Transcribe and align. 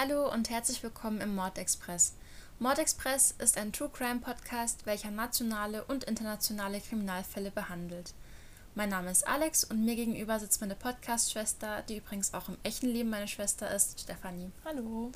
Hallo 0.00 0.32
und 0.32 0.48
herzlich 0.48 0.84
willkommen 0.84 1.20
im 1.20 1.34
Mordexpress. 1.34 2.14
Mordexpress 2.60 3.34
ist 3.40 3.58
ein 3.58 3.72
True 3.72 3.90
Crime 3.92 4.20
Podcast, 4.20 4.86
welcher 4.86 5.10
nationale 5.10 5.82
und 5.86 6.04
internationale 6.04 6.80
Kriminalfälle 6.80 7.50
behandelt. 7.50 8.14
Mein 8.76 8.90
Name 8.90 9.10
ist 9.10 9.26
Alex 9.26 9.64
und 9.64 9.84
mir 9.84 9.96
gegenüber 9.96 10.38
sitzt 10.38 10.60
meine 10.60 10.76
Podcast-Schwester, 10.76 11.82
die 11.88 11.96
übrigens 11.96 12.32
auch 12.32 12.48
im 12.48 12.56
echten 12.62 12.86
Leben 12.86 13.10
meine 13.10 13.26
Schwester 13.26 13.74
ist, 13.74 13.98
Stefanie. 13.98 14.52
Hallo. 14.64 15.10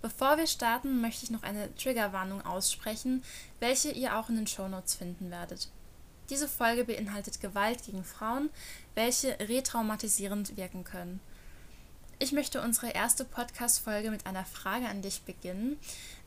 Bevor 0.00 0.38
wir 0.38 0.46
starten, 0.46 1.00
möchte 1.00 1.24
ich 1.24 1.32
noch 1.32 1.42
eine 1.42 1.74
Triggerwarnung 1.74 2.46
aussprechen, 2.46 3.24
welche 3.58 3.90
ihr 3.90 4.16
auch 4.16 4.28
in 4.28 4.36
den 4.36 4.46
Shownotes 4.46 4.94
finden 4.94 5.32
werdet. 5.32 5.70
Diese 6.30 6.46
Folge 6.46 6.84
beinhaltet 6.84 7.40
Gewalt 7.40 7.82
gegen 7.84 8.04
Frauen, 8.04 8.50
welche 8.94 9.36
retraumatisierend 9.40 10.56
wirken 10.56 10.84
können. 10.84 11.18
Ich 12.20 12.32
möchte 12.32 12.62
unsere 12.62 12.90
erste 12.90 13.24
Podcast-Folge 13.24 14.10
mit 14.10 14.26
einer 14.26 14.44
Frage 14.44 14.86
an 14.86 15.02
dich 15.02 15.22
beginnen. 15.22 15.78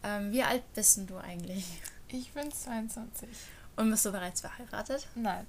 Ähm, 0.04 0.32
wie 0.32 0.44
alt 0.44 0.62
bist 0.74 1.00
du 1.10 1.18
eigentlich? 1.18 1.66
Ich 2.10 2.32
bin 2.34 2.52
22. 2.52 3.28
Und 3.78 3.90
bist 3.90 4.06
du 4.06 4.12
bereits 4.12 4.42
verheiratet? 4.42 5.08
Nein. 5.16 5.46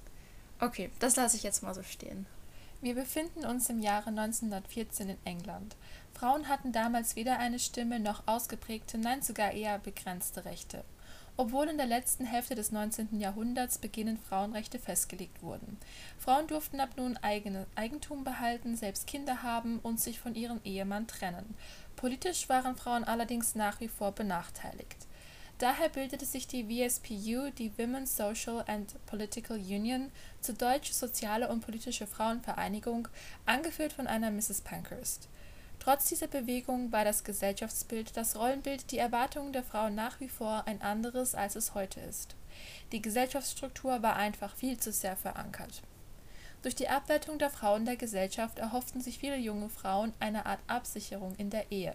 Okay, 0.60 0.90
das 1.00 1.16
lasse 1.16 1.36
ich 1.36 1.42
jetzt 1.42 1.62
mal 1.62 1.74
so 1.74 1.82
stehen. 1.82 2.26
Wir 2.80 2.94
befinden 2.94 3.44
uns 3.44 3.68
im 3.68 3.80
Jahre 3.80 4.10
1914 4.10 5.10
in 5.10 5.18
England. 5.24 5.74
Frauen 6.14 6.48
hatten 6.48 6.72
damals 6.72 7.16
weder 7.16 7.38
eine 7.38 7.58
Stimme 7.58 7.98
noch 7.98 8.22
ausgeprägte, 8.26 8.98
nein 8.98 9.22
sogar 9.22 9.52
eher 9.52 9.78
begrenzte 9.78 10.44
Rechte 10.44 10.84
obwohl 11.38 11.68
in 11.68 11.76
der 11.76 11.86
letzten 11.86 12.24
Hälfte 12.24 12.56
des 12.56 12.72
19. 12.72 13.20
Jahrhunderts 13.20 13.78
beginnend 13.78 14.18
Frauenrechte 14.20 14.80
festgelegt 14.80 15.40
wurden. 15.40 15.78
Frauen 16.18 16.48
durften 16.48 16.80
ab 16.80 16.90
nun 16.96 17.16
eigene 17.18 17.66
Eigentum 17.76 18.24
behalten, 18.24 18.76
selbst 18.76 19.06
Kinder 19.06 19.44
haben 19.44 19.78
und 19.78 20.00
sich 20.00 20.18
von 20.18 20.34
ihrem 20.34 20.60
Ehemann 20.64 21.06
trennen. 21.06 21.54
Politisch 21.94 22.48
waren 22.48 22.74
Frauen 22.74 23.04
allerdings 23.04 23.54
nach 23.54 23.80
wie 23.80 23.86
vor 23.86 24.10
benachteiligt. 24.12 25.06
Daher 25.58 25.88
bildete 25.88 26.24
sich 26.24 26.48
die 26.48 26.68
WSPU, 26.68 27.50
die 27.56 27.72
Women's 27.78 28.16
Social 28.16 28.64
and 28.66 28.94
Political 29.06 29.58
Union, 29.58 30.10
zu 30.40 30.54
Deutsch 30.54 30.90
Soziale 30.90 31.48
und 31.48 31.60
Politische 31.60 32.08
Frauenvereinigung, 32.08 33.06
angeführt 33.46 33.92
von 33.92 34.08
einer 34.08 34.32
Mrs. 34.32 34.62
Pankhurst. 34.62 35.28
Trotz 35.88 36.04
dieser 36.04 36.26
Bewegung 36.26 36.92
war 36.92 37.06
das 37.06 37.24
Gesellschaftsbild, 37.24 38.14
das 38.14 38.36
Rollenbild, 38.36 38.90
die 38.90 38.98
Erwartungen 38.98 39.54
der 39.54 39.64
Frau 39.64 39.88
nach 39.88 40.20
wie 40.20 40.28
vor 40.28 40.64
ein 40.66 40.82
anderes, 40.82 41.34
als 41.34 41.56
es 41.56 41.72
heute 41.72 41.98
ist. 42.00 42.36
Die 42.92 43.00
Gesellschaftsstruktur 43.00 44.02
war 44.02 44.14
einfach 44.14 44.54
viel 44.54 44.76
zu 44.76 44.92
sehr 44.92 45.16
verankert. 45.16 45.80
Durch 46.60 46.74
die 46.74 46.90
Abwertung 46.90 47.38
der 47.38 47.48
Frauen 47.48 47.86
der 47.86 47.96
Gesellschaft 47.96 48.58
erhofften 48.58 49.00
sich 49.00 49.18
viele 49.18 49.38
junge 49.38 49.70
Frauen 49.70 50.12
eine 50.20 50.44
Art 50.44 50.60
Absicherung 50.66 51.34
in 51.36 51.48
der 51.48 51.72
Ehe. 51.72 51.94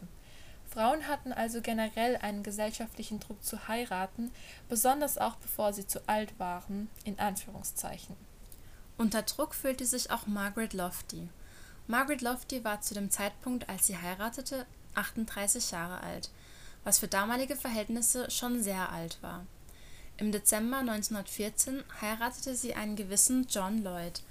Frauen 0.65 1.07
hatten 1.07 1.31
also 1.31 1.61
generell 1.61 2.17
einen 2.17 2.41
gesellschaftlichen 2.41 3.19
Druck 3.19 3.43
zu 3.43 3.67
heiraten, 3.67 4.31
besonders 4.69 5.19
auch 5.19 5.35
bevor 5.35 5.71
sie 5.71 5.85
zu 5.85 6.01
alt 6.09 6.39
waren, 6.39 6.89
in 7.03 7.19
Anführungszeichen. 7.19 8.15
Unter 8.97 9.21
Druck 9.21 9.53
fühlte 9.53 9.85
sich 9.85 10.09
auch 10.09 10.25
Margaret 10.25 10.73
Lofty. 10.73 11.29
Margaret 11.87 12.21
Lofty 12.21 12.63
war 12.63 12.81
zu 12.81 12.93
dem 12.93 13.11
Zeitpunkt, 13.11 13.67
als 13.67 13.87
sie 13.87 13.97
heiratete, 13.97 14.65
38 14.95 15.71
Jahre 15.71 15.99
alt, 16.01 16.29
was 16.83 16.99
für 16.99 17.07
damalige 17.07 17.55
Verhältnisse 17.55 18.31
schon 18.31 18.63
sehr 18.63 18.91
alt 18.91 19.17
war. 19.21 19.45
Im 20.17 20.31
Dezember 20.31 20.77
1914 20.77 21.83
heiratete 21.99 22.55
sie 22.55 22.75
einen 22.75 22.95
gewissen 22.95 23.47
John 23.49 23.83
Lloyd. 23.83 24.21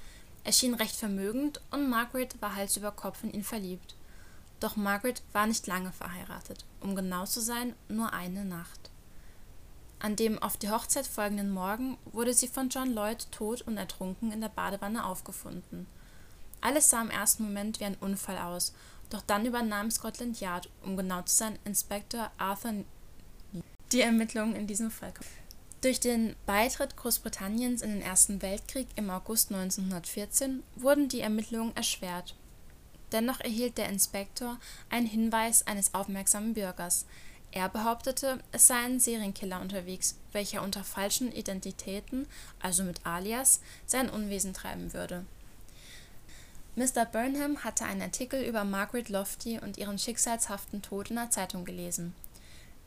Er 0.45 0.53
schien 0.53 0.75
recht 0.75 0.97
vermögend 0.97 1.61
und 1.71 1.91
Margaret 1.91 2.41
war 2.41 2.55
Hals 2.55 2.77
über 2.77 2.91
Kopf 2.91 3.23
in 3.23 3.33
ihn 3.33 3.45
verliebt. 3.45 3.97
Doch 4.61 4.77
Margaret 4.77 5.23
war 5.33 5.47
nicht 5.47 5.67
lange 5.67 5.93
verheiratet, 5.93 6.65
um 6.81 6.97
genau 6.97 7.27
zu 7.27 7.41
sein, 7.41 7.75
nur 7.89 8.13
eine 8.13 8.45
Nacht. 8.45 8.91
An 9.99 10.17
dem 10.17 10.41
auf 10.41 10.57
die 10.57 10.71
Hochzeit 10.71 11.07
folgenden 11.07 11.51
Morgen 11.51 11.99
wurde 12.07 12.33
sie 12.33 12.49
von 12.49 12.71
John 12.71 12.93
Lloyd 12.93 13.31
tot 13.31 13.63
und 13.63 13.77
ertrunken 13.77 14.33
in 14.33 14.41
der 14.41 14.49
Badewanne 14.49 15.05
aufgefunden. 15.05 15.87
Alles 16.63 16.89
sah 16.89 17.03
im 17.03 17.11
ersten 17.11 17.43
Moment 17.43 17.81
wie 17.81 17.85
ein 17.85 17.97
Unfall 18.01 18.39
aus, 18.39 18.73
doch 19.11 19.21
dann 19.21 19.45
übernahm 19.45 19.91
Scotland 19.91 20.41
Yard, 20.41 20.71
um 20.83 20.97
genau 20.97 21.21
zu 21.23 21.37
sein, 21.37 21.59
Inspektor 21.65 22.31
Arthur 22.39 22.85
die 23.93 24.01
Ermittlungen 24.01 24.55
in 24.55 24.67
diesem 24.67 24.91
Fall. 24.91 25.13
Durch 25.83 25.99
den 25.99 26.37
Beitritt 26.47 26.97
Großbritanniens 26.97 27.83
in 27.83 27.91
den 27.91 28.03
Ersten 28.03 28.41
Weltkrieg 28.41 28.87
im 28.95 29.11
August 29.11 29.53
1914 29.53 30.63
wurden 30.77 31.09
die 31.09 31.21
Ermittlungen 31.21 31.77
erschwert. 31.77 32.37
Dennoch 33.11 33.41
erhielt 33.41 33.77
der 33.77 33.89
Inspektor 33.89 34.59
einen 34.89 35.07
Hinweis 35.07 35.67
eines 35.67 35.93
aufmerksamen 35.93 36.55
Bürgers. 36.55 37.05
Er 37.51 37.69
behauptete, 37.69 38.39
es 38.53 38.69
sei 38.69 38.77
ein 38.77 39.01
Serienkiller 39.01 39.61
unterwegs, 39.61 40.17
welcher 40.31 40.63
unter 40.63 40.85
falschen 40.85 41.33
Identitäten, 41.33 42.27
also 42.61 42.85
mit 42.85 43.05
Alias, 43.05 43.61
sein 43.85 44.09
Unwesen 44.09 44.55
treiben 44.55 44.95
würde. 44.95 45.27
Mr. 46.75 47.05
Burnham 47.05 47.65
hatte 47.65 47.85
einen 47.85 48.01
Artikel 48.01 48.43
über 48.43 48.65
Margaret 48.65 49.11
Lofty 49.11 49.59
und 49.59 49.77
ihren 49.77 49.99
schicksalshaften 49.99 50.81
Tod 50.81 51.11
in 51.11 51.17
der 51.17 51.31
Zeitung 51.31 51.67
gelesen. 51.67 52.15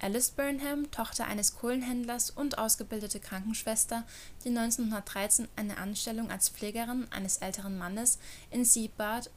Alice 0.02 0.32
Burnham, 0.32 0.90
Tochter 0.92 1.26
eines 1.26 1.56
Kohlenhändlers 1.56 2.32
und 2.32 2.58
ausgebildete 2.58 3.20
Krankenschwester, 3.20 4.04
die 4.44 4.50
1913 4.50 5.48
eine 5.56 5.78
Anstellung 5.78 6.32
als 6.32 6.50
Pflegerin 6.50 7.08
eines 7.12 7.38
älteren 7.38 7.78
Mannes 7.78 8.18
in 8.50 8.66
Seabad, 8.66 9.30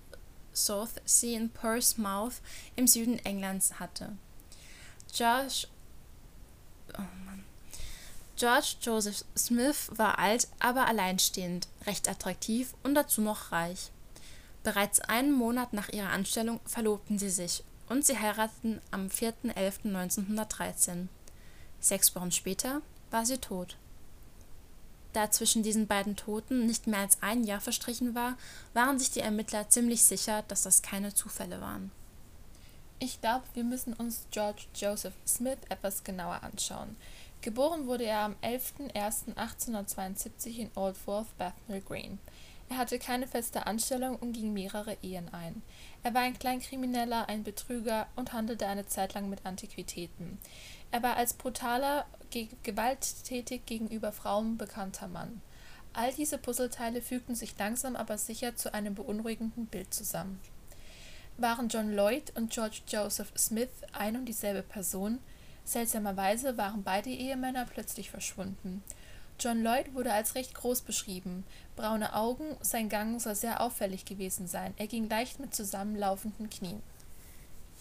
Southsea 0.55 1.37
in 1.37 1.51
Portsmouth 1.51 2.41
im 2.75 2.87
Süden 2.87 3.19
Englands 3.21 3.79
hatte. 3.79 4.17
George, 5.15 5.69
oh 6.99 7.03
George 8.37 8.77
Joseph 8.81 9.25
Smith 9.37 9.91
war 9.95 10.19
alt, 10.19 10.49
aber 10.59 10.87
alleinstehend, 10.87 11.69
recht 11.87 12.09
attraktiv 12.09 12.75
und 12.83 12.95
dazu 12.95 13.21
noch 13.21 13.53
reich. 13.53 13.91
Bereits 14.69 15.01
einen 15.01 15.33
Monat 15.33 15.73
nach 15.73 15.89
ihrer 15.89 16.11
Anstellung 16.11 16.61
verlobten 16.67 17.19
sie 17.19 17.31
sich 17.31 17.65
und 17.89 18.05
sie 18.05 18.19
heirateten 18.19 18.83
am 18.91 19.07
4.11.1913. 19.07 21.07
Sechs 21.81 22.15
Wochen 22.15 22.31
später 22.31 22.83
war 23.11 23.25
sie 23.25 23.39
tot. 23.39 23.79
Da 25.15 25.31
zwischen 25.31 25.63
diesen 25.63 25.87
beiden 25.87 26.17
Toten 26.17 26.67
nicht 26.67 26.87
mehr 26.87 26.99
als 26.99 27.23
ein 27.23 27.45
Jahr 27.45 27.63
verstrichen 27.63 28.15
war, 28.15 28.37
waren 28.75 28.99
sich 28.99 29.11
die 29.11 29.21
Ermittler 29.21 29.71
ziemlich 29.71 30.03
sicher, 30.03 30.45
dass 30.49 30.65
das 30.65 30.83
keine 30.83 31.15
Zufälle 31.15 31.63
waren. 31.63 31.91
Ich 32.99 33.23
glaube, 33.23 33.45
wir 33.55 33.65
müssen 33.65 33.95
uns 33.95 34.27
George 34.33 34.67
Joseph 34.75 35.15
Smith 35.27 35.61
etwas 35.71 36.05
genauer 36.05 36.43
anschauen. 36.43 36.95
Geboren 37.41 37.87
wurde 37.87 38.05
er 38.05 38.19
am 38.19 38.37
11.01.1872 38.43 40.59
in 40.59 40.71
Old 40.75 40.99
Forth, 40.99 41.39
Bethnal 41.39 41.81
Green. 41.81 42.19
Er 42.71 42.77
hatte 42.77 42.99
keine 42.99 43.27
feste 43.27 43.67
Anstellung 43.67 44.17
und 44.17 44.33
ging 44.33 44.53
mehrere 44.53 44.97
Ehen 45.03 45.33
ein. 45.33 45.63
Er 46.03 46.13
war 46.13 46.23
ein 46.23 46.39
Kleinkrimineller, 46.39 47.29
ein 47.29 47.43
Betrüger 47.43 48.07
und 48.15 48.33
handelte 48.33 48.67
eine 48.67 48.87
Zeit 48.87 49.15
lang 49.15 49.31
mit 49.31 49.47
Antiquitäten. 49.47 50.39
Er 50.91 51.03
war 51.03 51.17
als 51.17 51.35
brutaler, 51.35 52.07
ge 52.31 52.49
gewalttätig 52.63 53.65
gegenüber 53.67 54.13
Frauen 54.13 54.59
bekannter 54.59 55.09
Mann. 55.09 55.41
All 55.95 56.13
diese 56.13 56.39
Puzzleteile 56.39 57.01
fügten 57.01 57.35
sich 57.35 57.59
langsam 57.59 57.97
aber 57.97 58.19
sicher 58.19 58.55
zu 58.55 58.73
einem 58.73 58.95
beunruhigenden 58.95 59.67
Bild 59.67 59.93
zusammen. 59.93 60.41
Waren 61.39 61.69
John 61.69 61.93
Lloyd 61.93 62.37
und 62.37 62.51
George 62.51 62.83
Joseph 62.89 63.33
Smith 63.37 63.71
ein 63.93 64.17
und 64.17 64.27
dieselbe 64.27 64.63
Person? 64.63 65.19
Seltsamerweise 65.65 66.57
waren 66.57 66.83
beide 66.83 67.11
Ehemänner 67.11 67.65
plötzlich 67.65 68.11
verschwunden. 68.11 68.83
John 69.41 69.63
Lloyd 69.63 69.95
wurde 69.95 70.13
als 70.13 70.35
recht 70.35 70.55
groß 70.55 70.81
beschrieben, 70.81 71.45
braune 71.77 72.15
Augen, 72.15 72.57
sein 72.61 72.89
Gang 72.89 73.21
soll 73.21 73.37
sehr 73.37 73.61
auffällig 73.61 74.05
gewesen 74.05 74.49
sein, 74.49 74.75
er 74.79 74.89
ging 74.89 75.09
leicht 75.09 75.39
mit 75.39 75.55
zusammenlaufenden 75.55 76.51
Knien. 76.51 76.83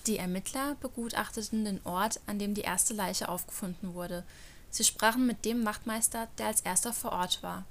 Die 0.06 0.20
Ermittler 0.20 0.76
begutachteten 0.80 1.66
den 1.66 1.84
Ort, 1.84 2.20
an 2.28 2.38
dem 2.38 2.54
die 2.54 2.62
erste 2.62 2.94
Leiche 2.94 3.28
aufgefunden 3.28 3.96
wurde. 3.96 4.24
Sie 4.70 4.84
sprachen 4.84 5.26
mit 5.26 5.46
dem 5.46 5.66
Wachtmeister, 5.66 6.28
der 6.38 6.48
als 6.48 6.62
erster 6.62 6.94
vor 6.94 7.12
Ort 7.12 7.42
war. 7.42 7.66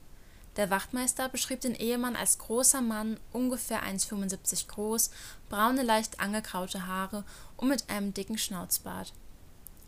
Der 0.56 0.68
Wachtmeister 0.70 1.28
beschrieb 1.28 1.60
den 1.60 1.74
Ehemann 1.74 2.16
als 2.16 2.38
großer 2.38 2.80
Mann, 2.80 3.20
ungefähr 3.32 3.84
1,75 3.84 4.66
groß, 4.68 5.10
braune, 5.48 5.82
leicht 5.82 6.18
angekraute 6.18 6.86
Haare 6.86 7.24
und 7.56 7.68
mit 7.68 7.88
einem 7.88 8.12
dicken 8.12 8.38
Schnauzbart. 8.38 9.12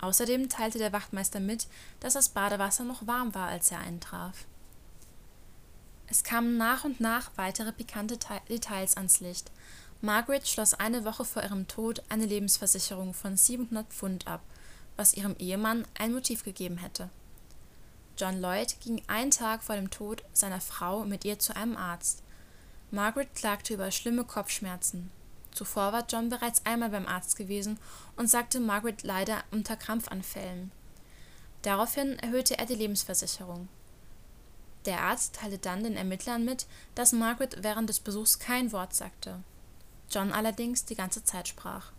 Außerdem 0.01 0.49
teilte 0.49 0.79
der 0.79 0.93
Wachtmeister 0.93 1.41
mit, 1.41 1.67
dass 2.01 2.15
das 2.15 2.29
Badewasser 2.29 2.85
noch 2.85 3.07
warm 3.07 3.35
war, 3.35 3.49
als 3.49 3.71
er 3.71 3.81
eintraf. 3.81 4.47
Es 6.07 6.25
kamen 6.25 6.57
nach 6.57 6.85
und 6.85 7.01
nach 7.01 7.31
weitere 7.37 7.73
pikante 7.73 8.19
Details 8.49 8.97
ans 8.97 9.21
Licht. 9.21 9.51
Margaret 10.01 10.47
schloss 10.47 10.75
eine 10.75 11.05
Woche 11.05 11.25
vor 11.25 11.43
ihrem 11.43 11.67
Tod 11.67 12.03
eine 12.09 12.25
Lebensversicherung 12.25 13.13
von 13.13 13.37
700 13.37 13.93
Pfund 13.93 14.27
ab, 14.27 14.41
was 14.97 15.15
ihrem 15.15 15.37
Ehemann 15.39 15.87
ein 15.99 16.13
Motiv 16.13 16.45
gegeben 16.45 16.79
hätte. 16.79 17.11
John 18.17 18.41
Lloyd 18.41 18.81
ging 18.81 19.03
einen 19.07 19.31
Tag 19.31 19.63
vor 19.63 19.77
dem 19.77 19.91
Tod 19.91 20.25
seiner 20.33 20.61
Frau 20.61 21.05
mit 21.05 21.25
ihr 21.25 21.39
zu 21.39 21.55
einem 21.55 21.77
Arzt. 21.77 22.23
Margaret 22.91 23.35
klagte 23.35 23.75
über 23.75 23.91
schlimme 23.91 24.25
Kopfschmerzen. 24.25 25.11
Zuvor 25.59 25.93
war 25.93 26.05
John 26.09 26.29
bereits 26.29 26.65
einmal 26.65 26.91
beim 26.91 27.09
Arzt 27.09 27.37
gewesen 27.37 27.81
und 28.15 28.31
sagte 28.31 28.61
Margaret 28.61 29.03
leide 29.03 29.39
unter 29.51 29.77
Krampfanfällen. 29.77 30.71
Daraufhin 31.63 32.17
erhöhte 32.21 32.57
er 32.57 32.67
die 32.67 32.77
Lebensversicherung. 32.77 33.67
Der 34.85 35.01
Arzt 35.01 35.35
teilte 35.35 35.59
dann 35.59 35.83
den 35.83 35.97
Ermittlern 35.97 36.45
mit, 36.45 36.67
dass 36.95 37.11
Margaret 37.11 37.65
während 37.65 37.89
des 37.89 37.99
Besuchs 37.99 38.39
kein 38.39 38.71
Wort 38.71 38.95
sagte, 38.95 39.43
John 40.09 40.33
allerdings 40.33 40.85
die 40.85 40.95
ganze 40.95 41.25
Zeit 41.25 41.49
sprach. 41.49 41.91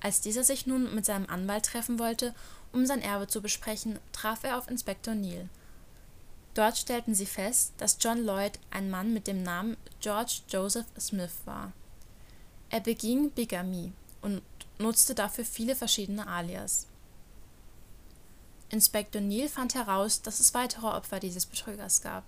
Als 0.00 0.20
dieser 0.20 0.44
sich 0.44 0.66
nun 0.66 0.94
mit 0.94 1.06
seinem 1.06 1.30
Anwalt 1.30 1.64
treffen 1.64 1.98
wollte, 1.98 2.34
um 2.72 2.84
sein 2.84 3.00
Erbe 3.00 3.26
zu 3.26 3.40
besprechen, 3.40 3.98
traf 4.12 4.44
er 4.44 4.58
auf 4.58 4.68
Inspektor 4.68 5.14
Neal. 5.14 5.48
Dort 6.52 6.76
stellten 6.76 7.14
sie 7.14 7.24
fest, 7.24 7.72
dass 7.78 7.96
John 7.98 8.22
Lloyd 8.22 8.58
ein 8.70 8.90
Mann 8.90 9.14
mit 9.14 9.26
dem 9.26 9.42
Namen 9.42 9.78
George 10.00 10.42
Joseph 10.50 10.86
Smith 11.00 11.32
war. 11.46 11.72
Er 12.70 12.80
beging 12.80 13.30
Bigamie 13.30 13.92
und 14.20 14.42
nutzte 14.78 15.14
dafür 15.14 15.44
viele 15.44 15.74
verschiedene 15.74 16.26
Alias. 16.26 16.86
Inspektor 18.70 19.22
Neal 19.22 19.48
fand 19.48 19.74
heraus, 19.74 20.20
dass 20.20 20.40
es 20.40 20.52
weitere 20.52 20.86
Opfer 20.86 21.20
dieses 21.20 21.46
Betrügers 21.46 22.02
gab. 22.02 22.24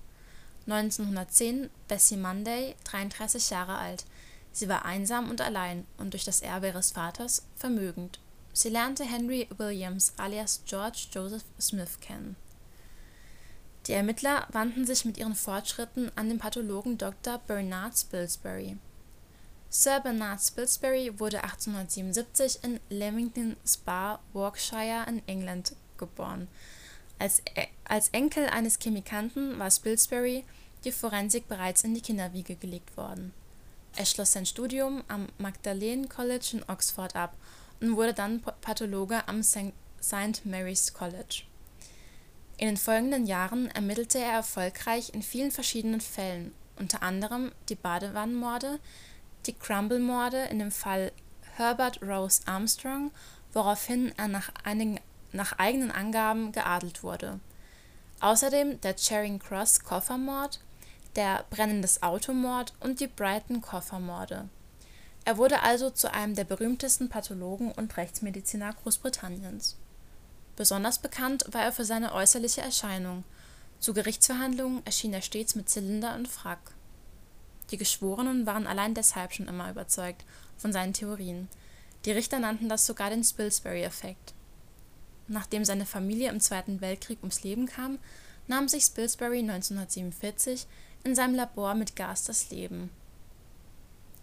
1910 0.66 1.68
Bessie 1.88 2.16
Monday, 2.16 2.74
33 2.84 3.50
Jahre 3.50 3.76
alt. 3.76 4.04
Sie 4.52 4.68
war 4.68 4.84
einsam 4.84 5.28
und 5.28 5.42
allein 5.42 5.86
und 5.98 6.14
durch 6.14 6.24
das 6.24 6.40
Erbe 6.40 6.68
ihres 6.68 6.92
Vaters 6.92 7.42
vermögend. 7.56 8.18
Sie 8.52 8.70
lernte 8.70 9.04
Henry 9.04 9.46
Williams 9.58 10.14
alias 10.16 10.62
George 10.64 11.06
Joseph 11.12 11.44
Smith 11.60 12.00
kennen. 12.00 12.36
Die 13.86 13.92
Ermittler 13.92 14.46
wandten 14.52 14.86
sich 14.86 15.04
mit 15.04 15.18
ihren 15.18 15.34
Fortschritten 15.34 16.10
an 16.16 16.28
den 16.28 16.38
Pathologen 16.38 16.98
Dr. 16.98 17.38
Bernard 17.46 17.96
Spilsbury. 17.96 18.76
Sir 19.72 20.00
Bernard 20.00 20.40
Spilsbury 20.40 21.20
wurde 21.20 21.44
1877 21.44 22.64
in 22.64 22.80
Leamington 22.88 23.56
Spa, 23.64 24.18
Warwickshire 24.32 25.06
in 25.06 25.22
England 25.28 25.76
geboren. 25.96 26.48
Als, 27.20 27.40
e 27.54 27.68
als 27.84 28.08
Enkel 28.08 28.48
eines 28.48 28.80
Chemikanten 28.80 29.60
war 29.60 29.70
Spilsbury 29.70 30.44
die 30.82 30.90
Forensik 30.90 31.46
bereits 31.46 31.84
in 31.84 31.94
die 31.94 32.00
Kinderwiege 32.00 32.56
gelegt 32.56 32.96
worden. 32.96 33.32
Er 33.94 34.06
schloss 34.06 34.32
sein 34.32 34.44
Studium 34.44 35.04
am 35.06 35.28
Magdalen 35.38 36.08
College 36.08 36.48
in 36.54 36.64
Oxford 36.68 37.14
ab 37.14 37.36
und 37.80 37.94
wurde 37.96 38.12
dann 38.12 38.42
Pathologe 38.60 39.28
am 39.28 39.44
St. 39.44 40.44
Mary's 40.44 40.92
College. 40.92 41.44
In 42.56 42.66
den 42.66 42.76
folgenden 42.76 43.24
Jahren 43.24 43.68
ermittelte 43.68 44.18
er 44.18 44.32
erfolgreich 44.32 45.14
in 45.14 45.22
vielen 45.22 45.52
verschiedenen 45.52 46.00
Fällen, 46.00 46.52
unter 46.76 47.04
anderem 47.04 47.52
die 47.68 47.76
Badewannenmorde, 47.76 48.80
die 49.46 49.54
Crumble-Morde 49.54 50.44
in 50.44 50.58
dem 50.58 50.70
Fall 50.70 51.12
Herbert 51.56 52.02
Rose 52.02 52.42
Armstrong, 52.46 53.10
woraufhin 53.52 54.12
er 54.16 54.28
nach 54.28 54.50
einigen 54.64 55.00
nach 55.32 55.58
eigenen 55.58 55.90
Angaben 55.90 56.52
geadelt 56.52 57.02
wurde. 57.02 57.40
Außerdem 58.20 58.80
der 58.80 58.96
Charing 58.98 59.38
Cross 59.38 59.84
Koffermord, 59.84 60.60
der 61.16 61.44
Brennendes 61.50 62.02
Automord 62.02 62.74
und 62.80 63.00
die 63.00 63.06
Brighton 63.06 63.60
Koffermorde. 63.60 64.48
Er 65.24 65.36
wurde 65.36 65.62
also 65.62 65.90
zu 65.90 66.12
einem 66.12 66.34
der 66.34 66.44
berühmtesten 66.44 67.08
Pathologen 67.08 67.72
und 67.72 67.96
Rechtsmediziner 67.96 68.72
Großbritanniens. 68.74 69.76
Besonders 70.56 70.98
bekannt 70.98 71.44
war 71.52 71.62
er 71.62 71.72
für 71.72 71.84
seine 71.84 72.12
äußerliche 72.12 72.60
Erscheinung. 72.60 73.24
Zu 73.78 73.94
Gerichtsverhandlungen 73.94 74.84
erschien 74.84 75.12
er 75.12 75.22
stets 75.22 75.54
mit 75.54 75.68
Zylinder 75.68 76.14
und 76.14 76.28
Frack. 76.28 76.72
Die 77.70 77.76
Geschworenen 77.76 78.46
waren 78.46 78.66
allein 78.66 78.94
deshalb 78.94 79.32
schon 79.32 79.48
immer 79.48 79.70
überzeugt 79.70 80.24
von 80.56 80.72
seinen 80.72 80.92
Theorien. 80.92 81.48
Die 82.04 82.12
Richter 82.12 82.38
nannten 82.38 82.68
das 82.68 82.86
sogar 82.86 83.10
den 83.10 83.24
Spilsbury-Effekt 83.24 84.34
Nachdem 85.32 85.64
seine 85.64 85.86
Familie 85.86 86.28
im 86.28 86.40
Zweiten 86.40 86.80
Weltkrieg 86.80 87.20
ums 87.20 87.44
Leben 87.44 87.66
kam, 87.66 88.00
nahm 88.48 88.66
sich 88.66 88.82
Spilsbury 88.82 89.38
1947 89.38 90.66
in 91.04 91.14
seinem 91.14 91.36
Labor 91.36 91.74
mit 91.74 91.94
Gas 91.94 92.24
das 92.24 92.50
Leben. 92.50 92.90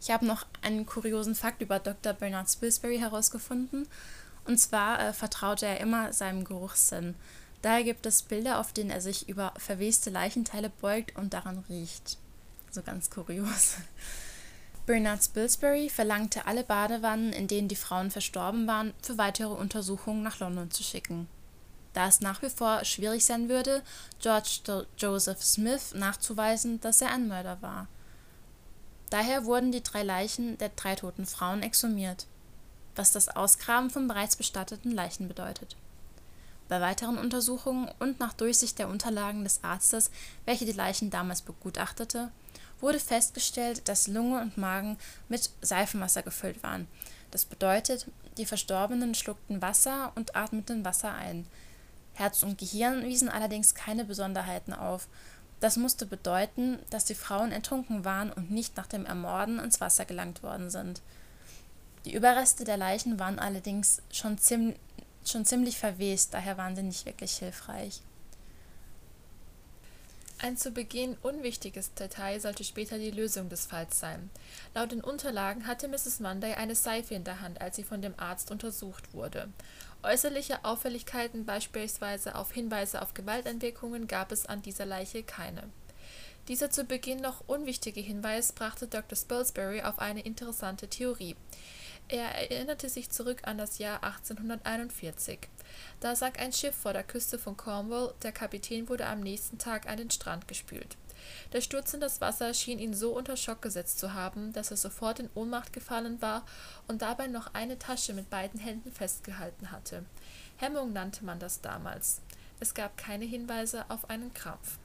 Ich 0.02 0.12
habe 0.12 0.26
noch 0.26 0.46
einen 0.62 0.86
kuriosen 0.86 1.34
Fakt 1.34 1.62
über 1.62 1.80
Dr. 1.80 2.12
Bernard 2.12 2.50
Spilsbury 2.50 3.00
herausgefunden. 3.00 3.88
Und 4.44 4.58
zwar 4.58 5.00
äh, 5.00 5.14
vertraute 5.14 5.66
er 5.66 5.80
immer 5.80 6.12
seinem 6.12 6.44
Geruchssinn. 6.44 7.16
Daher 7.62 7.86
gibt 7.86 8.06
es 8.06 8.22
Bilder, 8.22 8.60
auf 8.60 8.74
denen 8.74 8.90
er 8.90 9.02
sich 9.02 9.30
über 9.30 9.54
verweste 9.58 10.10
Leichenteile 10.10 10.70
beugt 10.70 11.16
und 11.16 11.34
daran 11.34 11.64
riecht. 11.70 12.18
So 12.72 12.82
ganz 12.82 13.10
kurios. 13.10 13.76
Bernard 14.86 15.24
Spilsbury 15.24 15.90
verlangte 15.90 16.46
alle 16.46 16.64
Badewannen, 16.64 17.34
in 17.34 17.48
denen 17.48 17.68
die 17.68 17.76
Frauen 17.76 18.10
verstorben 18.10 18.68
waren, 18.68 18.94
für 19.02 19.18
weitere 19.18 19.54
Untersuchungen 19.54 20.24
nach 20.24 20.40
London 20.40 20.72
zu 20.72 20.84
schicken. 20.84 21.28
Da 21.94 22.08
es 22.08 22.22
nach 22.22 22.42
wie 22.42 22.50
vor 22.50 22.86
schwierig 22.86 23.26
sein 23.26 23.50
würde, 23.50 23.82
George 24.22 24.86
Joseph 24.98 25.44
Smith 25.44 25.94
nachzuweisen, 25.94 26.80
dass 26.80 27.02
er 27.02 27.12
ein 27.12 27.28
Mörder 27.28 27.62
war. 27.62 27.88
Daher 29.10 29.46
wurden 29.46 29.72
die 29.72 29.84
drei 29.84 30.04
Leichen 30.04 30.58
der 30.58 30.70
drei 30.70 30.96
toten 30.96 31.26
Frauen 31.26 31.64
exhumiert, 31.64 32.28
was 32.96 33.12
das 33.12 33.30
Ausgraben 33.30 33.90
von 33.90 34.08
bereits 34.08 34.36
bestatteten 34.36 34.92
Leichen 34.92 35.28
bedeutet. 35.28 35.76
Bei 36.70 36.82
weiteren 36.82 37.18
Untersuchungen 37.18 37.90
und 38.00 38.20
nach 38.20 38.34
Durchsicht 38.34 38.78
der 38.78 38.90
Unterlagen 38.90 39.44
des 39.44 39.64
Arztes, 39.64 40.12
welcher 40.46 40.66
die 40.66 40.74
Leichen 40.74 41.10
damals 41.10 41.42
begutachtete, 41.42 42.30
wurde 42.80 43.00
festgestellt, 43.00 43.88
dass 43.88 44.08
Lunge 44.08 44.42
und 44.42 44.58
Magen 44.58 44.98
mit 45.30 45.50
Seifenwasser 45.62 46.24
gefüllt 46.24 46.62
waren. 46.64 46.88
Das 47.32 47.46
bedeutet, 47.46 48.08
die 48.38 48.46
Verstorbenen 48.46 49.16
schluckten 49.16 49.62
Wasser 49.62 50.12
und 50.16 50.36
atmeten 50.36 50.86
Wasser 50.86 51.14
ein. 51.14 51.46
Herz 52.14 52.44
und 52.44 52.58
Gehirn 52.58 53.04
wiesen 53.04 53.30
allerdings 53.30 53.76
keine 53.76 54.06
Besonderheiten 54.06 54.74
auf. 54.74 55.08
Das 55.60 55.78
musste 55.78 56.06
bedeuten, 56.06 56.80
dass 56.90 57.06
die 57.06 57.16
Frauen 57.16 57.52
ertrunken 57.52 58.06
waren 58.06 58.32
und 58.32 58.52
nicht 58.52 58.78
nach 58.78 58.88
dem 58.88 59.06
Ermorden 59.06 59.60
ins 59.60 59.82
Wasser 59.82 60.06
gelangt 60.06 60.44
worden 60.44 60.70
sind. 60.70 61.02
Die 62.06 62.14
Überreste 62.14 62.64
der 62.64 62.78
Leichen 62.78 63.20
waren 63.20 63.40
allerdings 63.40 64.02
schon, 64.12 64.38
ziem 64.38 64.76
schon 65.26 65.46
ziemlich 65.46 65.78
verwest, 65.78 66.34
daher 66.34 66.58
waren 66.58 66.76
sie 66.76 66.84
nicht 66.84 67.06
wirklich 67.06 67.38
hilfreich. 67.38 68.02
Ein 70.40 70.56
zu 70.56 70.70
Beginn 70.70 71.18
unwichtiges 71.24 71.96
Detail 71.96 72.40
sollte 72.40 72.64
später 72.64 73.00
die 73.00 73.10
Lösung 73.10 73.50
des 73.50 73.66
Falls 73.66 74.00
sein. 74.00 74.30
Laut 74.76 74.92
den 74.92 75.02
Unterlagen 75.02 75.66
hatte 75.66 75.88
Mrs. 75.88 76.20
Monday 76.20 76.54
eine 76.54 76.76
Seife 76.76 77.16
in 77.16 77.24
der 77.24 77.42
Hand, 77.42 77.60
als 77.60 77.76
sie 77.76 77.84
von 77.84 78.04
dem 78.04 78.14
Arzt 78.18 78.52
untersucht 78.52 79.16
wurde. 79.16 79.50
Äußerliche 80.04 80.64
Auffälligkeiten, 80.64 81.46
beispielsweise 81.46 82.36
auf 82.36 82.52
Hinweise 82.52 83.02
auf 83.02 83.16
Gewaltentwicklungen, 83.16 84.08
gab 84.08 84.32
es 84.32 84.46
an 84.46 84.62
dieser 84.62 84.86
Leiche 84.86 85.24
keine. 85.24 85.64
Dieser 86.48 86.70
zu 86.70 86.84
Beginn 86.84 87.20
noch 87.20 87.44
unwichtige 87.48 88.00
Hinweis 88.00 88.52
brachte 88.52 88.88
Dr. 88.88 89.18
Spilsbury 89.18 89.82
auf 89.82 89.98
eine 89.98 90.22
interessante 90.22 90.88
Theorie. 90.88 91.36
Er 92.10 92.30
erinnerte 92.36 92.88
sich 92.88 93.10
zurück 93.10 93.42
an 93.44 93.58
das 93.58 93.80
Jahr 93.80 94.02
1841. 94.02 95.40
Da 96.00 96.16
sank 96.16 96.40
ein 96.40 96.54
Schiff 96.54 96.74
vor 96.74 96.94
der 96.94 97.04
Küste 97.04 97.38
von 97.38 97.58
Cornwall, 97.58 98.14
der 98.24 98.32
Kapitän 98.32 98.88
wurde 98.88 99.08
am 99.08 99.20
nächsten 99.20 99.58
Tag 99.58 99.90
an 99.90 99.98
den 99.98 100.10
Strand 100.10 100.48
gespült. 100.48 100.96
Der 101.52 101.60
Sturz 101.60 101.94
in 101.94 102.00
das 102.00 102.22
Wasser 102.22 102.54
schien 102.54 102.80
ihn 102.80 102.94
so 102.94 103.12
unter 103.12 103.36
Schock 103.36 103.62
gesetzt 103.62 104.00
zu 104.00 104.14
haben, 104.14 104.54
dass 104.54 104.72
er 104.72 104.78
sofort 104.78 105.20
in 105.20 105.30
Ohnmacht 105.36 105.74
gefallen 105.74 106.22
war 106.22 106.46
und 106.88 107.02
dabei 107.02 107.28
noch 107.28 107.54
eine 107.54 107.78
Tasche 107.78 108.14
mit 108.14 108.30
beiden 108.30 108.60
Händen 108.60 108.92
festgehalten 108.94 109.72
hatte. 109.72 110.06
Hemmung 110.56 110.94
nannte 110.94 111.26
man 111.26 111.40
das 111.40 111.60
damals. 111.60 112.22
Es 112.62 112.74
gab 112.74 112.96
keine 112.96 113.26
Hinweise 113.26 113.84
auf 113.90 114.10
einen 114.10 114.34
Krampf. 114.34 114.80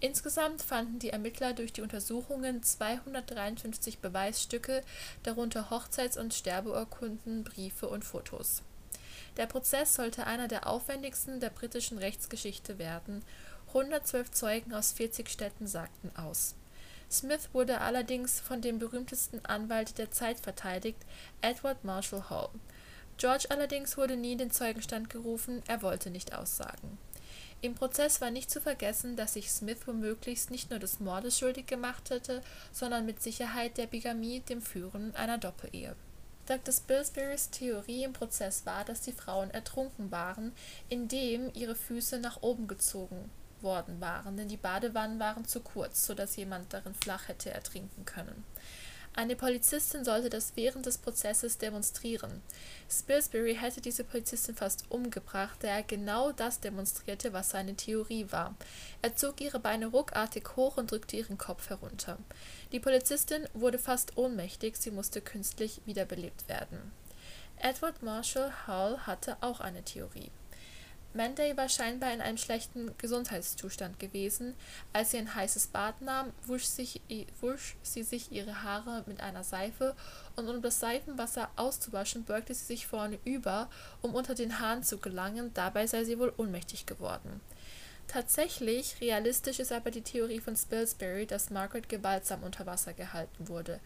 Insgesamt 0.00 0.62
fanden 0.62 0.98
die 0.98 1.10
Ermittler 1.10 1.52
durch 1.52 1.74
die 1.74 1.82
Untersuchungen 1.82 2.62
253 2.62 3.98
Beweisstücke, 3.98 4.82
darunter 5.22 5.68
Hochzeits- 5.68 6.18
und 6.18 6.32
Sterbeurkunden, 6.32 7.44
Briefe 7.44 7.86
und 7.86 8.02
Fotos. 8.02 8.62
Der 9.36 9.46
Prozess 9.46 9.94
sollte 9.94 10.26
einer 10.26 10.48
der 10.48 10.66
aufwendigsten 10.66 11.38
der 11.38 11.50
britischen 11.50 11.98
Rechtsgeschichte 11.98 12.78
werden. 12.78 13.22
112 13.68 14.30
Zeugen 14.30 14.72
aus 14.72 14.92
40 14.92 15.28
Städten 15.28 15.66
sagten 15.66 16.10
aus. 16.16 16.54
Smith 17.10 17.50
wurde 17.52 17.80
allerdings 17.82 18.40
von 18.40 18.62
dem 18.62 18.78
berühmtesten 18.78 19.44
Anwalt 19.44 19.98
der 19.98 20.10
Zeit 20.10 20.40
verteidigt, 20.40 20.98
Edward 21.42 21.84
Marshall 21.84 22.30
Hall. 22.30 22.48
George 23.18 23.46
allerdings 23.50 23.98
wurde 23.98 24.16
nie 24.16 24.32
in 24.32 24.38
den 24.38 24.50
Zeugenstand 24.50 25.10
gerufen, 25.10 25.62
er 25.68 25.82
wollte 25.82 26.08
nicht 26.08 26.34
aussagen 26.34 26.98
im 27.62 27.74
Prozess 27.74 28.20
war 28.20 28.30
nicht 28.30 28.50
zu 28.50 28.60
vergessen, 28.60 29.16
dass 29.16 29.34
sich 29.34 29.50
Smith 29.50 29.80
womöglich 29.86 30.50
nicht 30.50 30.70
nur 30.70 30.78
des 30.78 31.00
Mordes 31.00 31.38
schuldig 31.38 31.66
gemacht 31.66 32.10
hatte, 32.10 32.42
sondern 32.72 33.06
mit 33.06 33.22
Sicherheit 33.22 33.76
der 33.76 33.86
Bigamie, 33.86 34.40
dem 34.40 34.62
Führen 34.62 35.14
einer 35.14 35.38
Doppelehe. 35.38 35.94
Dr. 36.46 36.72
Spilsburys 36.72 37.50
Theorie 37.50 38.04
im 38.04 38.12
Prozess 38.12 38.66
war, 38.66 38.84
dass 38.84 39.02
die 39.02 39.12
Frauen 39.12 39.50
ertrunken 39.50 40.10
waren, 40.10 40.52
indem 40.88 41.52
ihre 41.54 41.76
Füße 41.76 42.18
nach 42.18 42.42
oben 42.42 42.66
gezogen 42.66 43.30
worden 43.62 44.00
waren, 44.00 44.36
denn 44.36 44.48
die 44.48 44.56
Badewannen 44.56 45.20
waren 45.20 45.44
zu 45.44 45.60
kurz, 45.60 46.06
so 46.06 46.14
dass 46.14 46.36
jemand 46.36 46.72
darin 46.72 46.94
flach 46.94 47.28
hätte 47.28 47.50
ertrinken 47.50 48.04
können. 48.04 48.44
Eine 49.12 49.34
Polizistin 49.34 50.04
sollte 50.04 50.30
das 50.30 50.52
während 50.54 50.86
des 50.86 50.96
Prozesses 50.96 51.58
demonstrieren. 51.58 52.42
Spilsbury 52.88 53.56
hätte 53.56 53.80
diese 53.80 54.04
Polizistin 54.04 54.54
fast 54.54 54.84
umgebracht, 54.88 55.58
da 55.62 55.68
er 55.68 55.82
genau 55.82 56.30
das 56.32 56.60
demonstrierte, 56.60 57.32
was 57.32 57.50
seine 57.50 57.74
Theorie 57.74 58.26
war. 58.30 58.54
Er 59.02 59.16
zog 59.16 59.40
ihre 59.40 59.58
Beine 59.58 59.88
ruckartig 59.88 60.44
hoch 60.56 60.76
und 60.76 60.90
drückte 60.90 61.16
ihren 61.16 61.38
Kopf 61.38 61.70
herunter. 61.70 62.18
Die 62.72 62.80
Polizistin 62.80 63.48
wurde 63.52 63.78
fast 63.78 64.16
ohnmächtig, 64.16 64.76
sie 64.76 64.92
musste 64.92 65.20
künstlich 65.20 65.80
wiederbelebt 65.86 66.48
werden. 66.48 66.92
Edward 67.58 68.02
Marshall 68.02 68.52
Hull 68.66 68.98
hatte 69.06 69.36
auch 69.40 69.60
eine 69.60 69.82
Theorie. 69.82 70.30
Manday 71.12 71.56
war 71.56 71.68
scheinbar 71.68 72.12
in 72.12 72.20
einem 72.20 72.38
schlechten 72.38 72.96
Gesundheitszustand 72.98 73.98
gewesen. 73.98 74.54
Als 74.92 75.10
sie 75.10 75.18
ein 75.18 75.34
heißes 75.34 75.68
Bad 75.68 76.00
nahm, 76.02 76.32
wusch, 76.46 76.64
sich, 76.64 77.00
wusch 77.40 77.76
sie 77.82 78.04
sich 78.04 78.30
ihre 78.30 78.62
Haare 78.62 79.02
mit 79.06 79.20
einer 79.20 79.42
Seife 79.42 79.96
und 80.36 80.48
um 80.48 80.62
das 80.62 80.78
Seifenwasser 80.78 81.50
auszuwaschen, 81.56 82.24
beugte 82.24 82.54
sie 82.54 82.64
sich 82.64 82.86
vorne 82.86 83.18
über, 83.24 83.68
um 84.02 84.14
unter 84.14 84.34
den 84.36 84.60
Haaren 84.60 84.84
zu 84.84 84.98
gelangen. 84.98 85.52
Dabei 85.54 85.88
sei 85.88 86.04
sie 86.04 86.18
wohl 86.18 86.32
ohnmächtig 86.36 86.86
geworden. 86.86 87.40
Tatsächlich 88.06 89.00
realistisch 89.00 89.60
ist 89.60 89.70
aber 89.70 89.92
die 89.92 90.02
Theorie 90.02 90.40
von 90.40 90.56
Spilsbury, 90.56 91.26
dass 91.26 91.50
Margaret 91.50 91.88
gewaltsam 91.88 92.42
unter 92.42 92.66
Wasser 92.66 92.92
gehalten 92.92 93.48
wurde. 93.48 93.78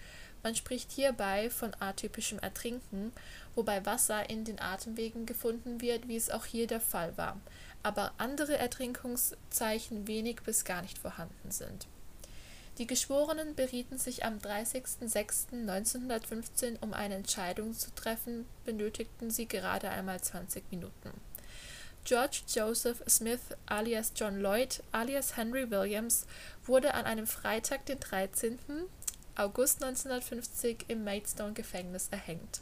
Man 0.45 0.55
spricht 0.55 0.93
hierbei 0.93 1.49
von 1.49 1.75
atypischem 1.81 2.39
Ertrinken, 2.39 3.13
wobei 3.55 3.87
Wasser 3.87 4.29
in 4.29 4.45
den 4.45 4.61
Atemwegen 4.61 5.25
gefunden 5.25 5.81
wird, 5.81 6.07
wie 6.07 6.17
es 6.17 6.29
auch 6.31 6.45
hier 6.45 6.67
der 6.67 6.83
Fall 6.83 7.17
war, 7.17 7.41
aber 7.83 8.13
andere 8.19 8.59
Ertrinkungszeichen 8.59 10.07
wenig 10.07 10.43
bis 10.43 10.67
gar 10.67 10.83
nicht 10.83 10.99
vorhanden 10.99 11.51
sind. 11.51 11.87
Die 12.77 12.87
Geschworenen 12.87 13.55
berieten 13.55 13.97
sich 13.97 14.27
am 14.27 14.37
30.06.1915, 14.37 16.77
um 16.83 16.93
eine 16.93 17.15
Entscheidung 17.15 17.73
zu 17.73 17.95
treffen, 17.95 18.45
benötigten 18.67 19.31
sie 19.31 19.49
gerade 19.49 19.89
einmal 19.89 20.21
20 20.21 20.71
Minuten. 20.71 21.11
George 22.05 22.43
Joseph 22.49 23.03
Smith 23.09 23.41
alias 23.65 24.13
John 24.15 24.41
Lloyd 24.41 24.83
alias 24.93 25.39
Henry 25.39 25.71
Williams 25.71 26.27
wurde 26.67 26.93
an 26.93 27.07
einem 27.07 27.27
Freitag, 27.27 27.87
den 27.87 27.99
13. 27.99 28.59
August 29.37 29.83
1950 29.83 30.85
im 30.89 31.05
Maidstone-Gefängnis 31.05 32.09
erhängt. 32.11 32.61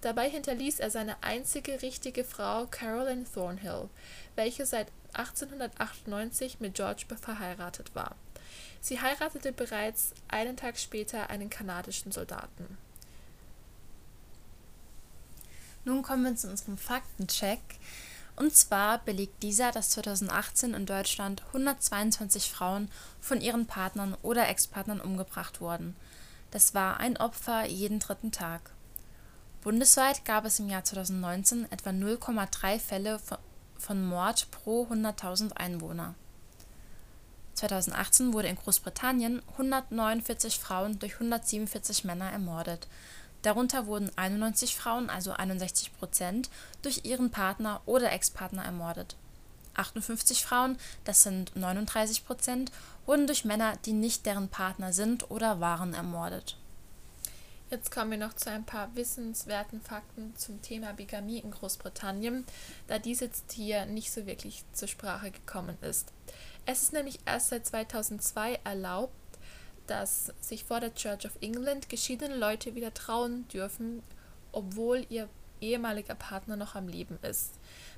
Dabei 0.00 0.28
hinterließ 0.28 0.80
er 0.80 0.90
seine 0.90 1.22
einzige 1.22 1.80
richtige 1.80 2.24
Frau 2.24 2.66
Caroline 2.66 3.24
Thornhill, 3.24 3.88
welche 4.34 4.66
seit 4.66 4.88
1898 5.14 6.60
mit 6.60 6.74
George 6.74 7.04
verheiratet 7.20 7.94
war. 7.94 8.16
Sie 8.80 9.00
heiratete 9.00 9.52
bereits 9.52 10.12
einen 10.28 10.56
Tag 10.56 10.78
später 10.78 11.30
einen 11.30 11.50
kanadischen 11.50 12.10
Soldaten. 12.10 12.78
Nun 15.84 16.02
kommen 16.02 16.24
wir 16.24 16.36
zu 16.36 16.48
unserem 16.48 16.78
Faktencheck. 16.78 17.60
Und 18.36 18.54
zwar 18.56 18.98
belegt 18.98 19.42
dieser, 19.42 19.72
dass 19.72 19.90
2018 19.90 20.74
in 20.74 20.86
Deutschland 20.86 21.42
122 21.48 22.50
Frauen 22.50 22.90
von 23.20 23.40
ihren 23.40 23.66
Partnern 23.66 24.16
oder 24.22 24.48
Ex-Partnern 24.48 25.00
umgebracht 25.00 25.60
wurden. 25.60 25.94
Das 26.50 26.74
war 26.74 26.98
ein 26.98 27.16
Opfer 27.16 27.66
jeden 27.66 27.98
dritten 27.98 28.32
Tag. 28.32 28.70
Bundesweit 29.62 30.24
gab 30.24 30.44
es 30.44 30.58
im 30.58 30.68
Jahr 30.68 30.84
2019 30.84 31.70
etwa 31.70 31.90
0,3 31.90 32.78
Fälle 32.78 33.20
von 33.78 34.04
Mord 34.04 34.50
pro 34.50 34.86
100.000 34.90 35.52
Einwohner. 35.52 36.14
2018 37.54 38.32
wurde 38.32 38.48
in 38.48 38.56
Großbritannien 38.56 39.42
149 39.52 40.58
Frauen 40.58 40.98
durch 40.98 41.14
147 41.14 42.04
Männer 42.04 42.30
ermordet 42.32 42.88
Darunter 43.42 43.86
wurden 43.86 44.10
91 44.16 44.76
Frauen 44.76 45.10
also 45.10 45.32
61 45.32 45.96
Prozent) 45.98 46.50
durch 46.82 47.04
ihren 47.04 47.30
Partner 47.30 47.80
oder 47.86 48.12
Ex-Partner 48.12 48.64
ermordet. 48.64 49.16
58 49.74 50.44
Frauen 50.44 50.78
das 51.04 51.22
sind 51.22 51.56
39 51.56 52.24
Prozent) 52.26 52.72
wurden 53.06 53.26
durch 53.26 53.44
Männer, 53.44 53.76
die 53.84 53.92
nicht 53.92 54.26
deren 54.26 54.48
Partner 54.48 54.92
sind 54.92 55.30
oder 55.30 55.60
waren, 55.60 55.94
ermordet. 55.94 56.56
Jetzt 57.72 57.90
kommen 57.90 58.10
wir 58.10 58.18
noch 58.18 58.34
zu 58.34 58.50
ein 58.50 58.64
paar 58.64 58.94
wissenswerten 58.94 59.80
Fakten 59.80 60.36
zum 60.36 60.60
Thema 60.60 60.92
Bigamie 60.92 61.38
in 61.38 61.50
Großbritannien, 61.50 62.44
da 62.86 62.98
dies 62.98 63.20
jetzt 63.20 63.50
hier 63.52 63.86
nicht 63.86 64.12
so 64.12 64.26
wirklich 64.26 64.62
zur 64.74 64.88
Sprache 64.88 65.30
gekommen 65.30 65.78
ist. 65.80 66.12
Es 66.66 66.82
ist 66.82 66.92
nämlich 66.92 67.18
erst 67.24 67.48
seit 67.48 67.66
2002 67.66 68.60
erlaubt, 68.62 69.14
dass 69.92 70.32
sich 70.40 70.64
vor 70.64 70.80
der 70.80 70.94
Church 70.94 71.26
of 71.26 71.36
England 71.42 71.90
geschiedene 71.90 72.34
Leute 72.34 72.74
wieder 72.74 72.94
trauen 72.94 73.46
dürfen, 73.48 74.02
obwohl 74.50 75.04
ihr 75.10 75.28
ehemaliger 75.60 76.14
Partner 76.14 76.56
noch 76.56 76.74
am 76.74 76.88
Leben 76.88 77.18
ist. 77.20 77.52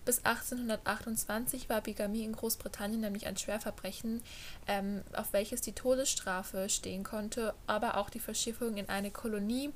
Bis 0.05 0.19
1828 0.25 1.69
war 1.69 1.81
Bigamie 1.81 2.25
in 2.25 2.33
Großbritannien 2.33 3.01
nämlich 3.01 3.27
ein 3.27 3.37
Schwerverbrechen, 3.37 4.23
ähm, 4.67 5.03
auf 5.13 5.33
welches 5.33 5.61
die 5.61 5.73
Todesstrafe 5.73 6.69
stehen 6.69 7.05
konnte, 7.05 7.55
aber 7.69 7.97
auch 7.97 8.11
die 8.11 8.19
Verschiffung 8.19 8.77
in 8.77 8.89
eine 8.89 9.13
Kolonie 9.13 9.71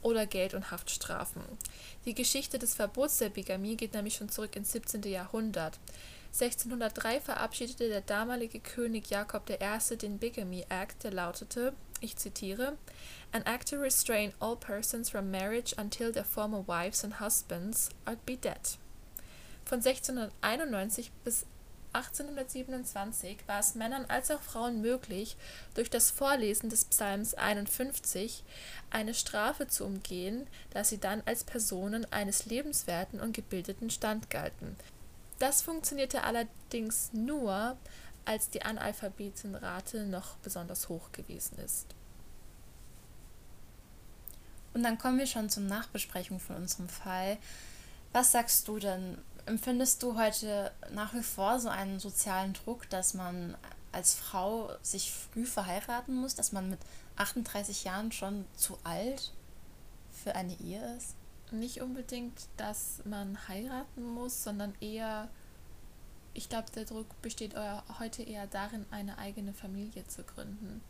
oder 0.00 0.26
Geld- 0.26 0.54
und 0.54 0.70
Haftstrafen. 0.70 1.42
Die 2.04 2.14
Geschichte 2.14 2.60
des 2.60 2.74
Verbots 2.74 3.18
der 3.18 3.30
Bigamie 3.30 3.76
geht 3.76 3.94
nämlich 3.94 4.14
schon 4.14 4.28
zurück 4.28 4.54
ins 4.54 4.70
17. 4.70 5.02
Jahrhundert. 5.02 5.80
1603 6.34 7.20
verabschiedete 7.20 7.88
der 7.88 8.00
damalige 8.00 8.58
König 8.58 9.08
Jakob 9.08 9.48
I. 9.48 9.96
den 9.96 10.18
Bigamy 10.18 10.66
Act, 10.68 11.04
der 11.04 11.12
lautete, 11.12 11.74
ich 12.00 12.16
zitiere, 12.16 12.76
An 13.30 13.42
act 13.46 13.68
to 13.68 13.76
restrain 13.76 14.32
all 14.40 14.56
persons 14.56 15.10
from 15.10 15.30
marriage 15.30 15.76
until 15.78 16.10
their 16.10 16.24
former 16.24 16.66
wives 16.66 17.04
and 17.04 17.20
husbands 17.20 17.88
are 18.04 18.16
be 18.26 18.36
dead. 18.36 18.78
Von 19.64 19.78
1691 19.78 21.12
bis 21.22 21.46
1827 21.92 23.38
war 23.46 23.60
es 23.60 23.76
Männern 23.76 24.04
als 24.08 24.32
auch 24.32 24.42
Frauen 24.42 24.80
möglich, 24.80 25.36
durch 25.74 25.88
das 25.88 26.10
Vorlesen 26.10 26.68
des 26.68 26.84
Psalms 26.86 27.34
51 27.34 28.42
eine 28.90 29.14
Strafe 29.14 29.68
zu 29.68 29.84
umgehen, 29.84 30.48
da 30.70 30.82
sie 30.82 30.98
dann 30.98 31.22
als 31.26 31.44
Personen 31.44 32.04
eines 32.12 32.46
lebenswerten 32.46 33.20
und 33.20 33.36
gebildeten 33.36 33.90
Stand 33.90 34.30
galten, 34.30 34.76
das 35.38 35.62
funktionierte 35.62 36.22
allerdings 36.22 37.12
nur, 37.12 37.76
als 38.24 38.50
die 38.50 38.62
Analphabetenrate 38.62 40.06
noch 40.06 40.36
besonders 40.36 40.88
hoch 40.88 41.12
gewesen 41.12 41.58
ist. 41.58 41.86
Und 44.72 44.82
dann 44.82 44.98
kommen 44.98 45.18
wir 45.18 45.26
schon 45.26 45.50
zur 45.50 45.62
Nachbesprechung 45.62 46.40
von 46.40 46.56
unserem 46.56 46.88
Fall. 46.88 47.38
Was 48.12 48.32
sagst 48.32 48.66
du 48.66 48.78
denn? 48.78 49.18
Empfindest 49.46 50.02
du 50.02 50.18
heute 50.18 50.72
nach 50.90 51.14
wie 51.14 51.22
vor 51.22 51.60
so 51.60 51.68
einen 51.68 52.00
sozialen 52.00 52.54
Druck, 52.54 52.88
dass 52.90 53.14
man 53.14 53.56
als 53.92 54.14
Frau 54.14 54.70
sich 54.82 55.12
früh 55.12 55.46
verheiraten 55.46 56.14
muss, 56.16 56.34
dass 56.34 56.50
man 56.52 56.70
mit 56.70 56.80
38 57.16 57.84
Jahren 57.84 58.10
schon 58.10 58.46
zu 58.56 58.78
alt 58.82 59.32
für 60.10 60.34
eine 60.34 60.58
Ehe 60.58 60.96
ist? 60.96 61.14
Nicht 61.58 61.80
unbedingt, 61.80 62.46
dass 62.56 63.00
man 63.04 63.48
heiraten 63.48 64.02
muss, 64.02 64.44
sondern 64.44 64.74
eher, 64.80 65.28
ich 66.34 66.48
glaube, 66.48 66.70
der 66.72 66.84
Druck 66.84 67.20
besteht 67.22 67.54
heute 67.98 68.22
eher 68.22 68.46
darin, 68.46 68.84
eine 68.90 69.18
eigene 69.18 69.52
Familie 69.52 70.06
zu 70.06 70.22
gründen. 70.22 70.82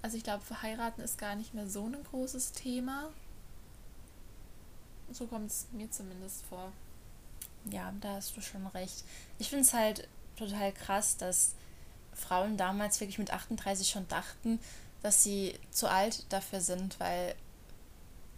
Also 0.00 0.16
ich 0.16 0.24
glaube, 0.24 0.44
verheiraten 0.44 1.02
ist 1.02 1.18
gar 1.18 1.36
nicht 1.36 1.54
mehr 1.54 1.68
so 1.68 1.86
ein 1.86 2.02
großes 2.02 2.52
Thema. 2.52 3.10
So 5.10 5.26
kommt 5.26 5.50
es 5.50 5.66
mir 5.72 5.90
zumindest 5.90 6.44
vor. 6.46 6.72
Ja, 7.70 7.92
da 8.00 8.14
hast 8.14 8.36
du 8.36 8.40
schon 8.40 8.66
recht. 8.68 9.04
Ich 9.38 9.50
finde 9.50 9.64
es 9.64 9.72
halt 9.72 10.08
total 10.36 10.72
krass, 10.72 11.16
dass 11.16 11.54
Frauen 12.14 12.56
damals 12.56 13.00
wirklich 13.00 13.18
mit 13.18 13.30
38 13.30 13.88
schon 13.88 14.08
dachten, 14.08 14.58
dass 15.02 15.22
sie 15.22 15.58
zu 15.70 15.88
alt 15.88 16.24
dafür 16.32 16.60
sind, 16.60 16.98
weil 16.98 17.34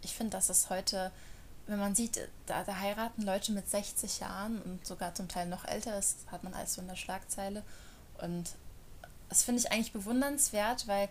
ich 0.01 0.13
finde, 0.13 0.31
dass 0.31 0.49
es 0.49 0.69
heute 0.69 1.11
wenn 1.67 1.79
man 1.79 1.95
sieht, 1.95 2.19
da, 2.45 2.63
da 2.63 2.79
heiraten 2.79 3.23
Leute 3.23 3.51
mit 3.51 3.69
60 3.69 4.19
Jahren 4.19 4.61
und 4.61 4.85
sogar 4.85 5.15
zum 5.15 5.27
Teil 5.27 5.47
noch 5.47 5.65
älter, 5.65 5.91
das 5.91 6.17
hat 6.27 6.43
man 6.43 6.53
alles 6.53 6.75
so 6.75 6.81
in 6.81 6.87
der 6.87 6.95
Schlagzeile. 6.95 7.63
Und 8.21 8.51
das 9.29 9.43
finde 9.43 9.61
ich 9.61 9.71
eigentlich 9.71 9.91
bewundernswert, 9.91 10.87
weil 10.87 11.09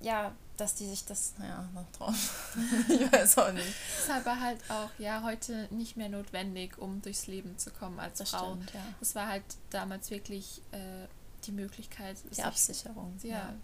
ja, 0.00 0.32
dass 0.56 0.74
die 0.74 0.86
sich 0.86 1.04
das, 1.04 1.34
naja, 1.38 1.68
noch 1.74 1.90
trauen. 1.92 2.14
ich 2.88 3.12
weiß 3.12 3.38
auch 3.38 3.52
nicht. 3.52 3.66
Das 3.66 4.04
ist 4.04 4.10
aber 4.10 4.40
halt 4.40 4.58
auch, 4.68 4.90
ja, 4.98 5.22
heute 5.22 5.68
nicht 5.70 5.96
mehr 5.96 6.08
notwendig, 6.08 6.78
um 6.78 7.00
durchs 7.00 7.26
Leben 7.26 7.56
zu 7.58 7.70
kommen 7.70 7.98
als 7.98 8.18
das 8.18 8.30
Frau. 8.30 8.54
Stimmt, 8.54 8.74
ja. 8.74 8.80
Das 9.00 9.14
war 9.14 9.28
halt 9.28 9.44
damals 9.70 10.10
wirklich 10.10 10.62
äh, 10.72 11.06
die 11.44 11.52
Möglichkeit. 11.52 12.16
Die 12.36 12.42
Absicherung. 12.42 13.16
Ja, 13.22 13.28
ja. 13.28 13.54